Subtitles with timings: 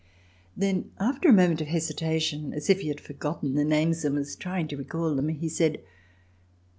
[0.01, 0.03] ^"
[0.57, 4.35] Then after a moment of hesitation, as If he had forgotten the names and was
[4.35, 5.87] trying to recall them, he said: "Ah!